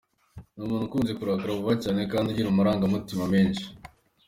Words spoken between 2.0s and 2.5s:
kandi ugira